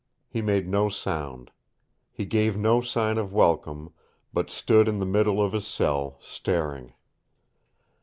[0.27, 1.51] He made no sound.
[2.11, 3.93] He gave no sign of welcome,
[4.33, 6.93] but stood in the middle of his cell, staring.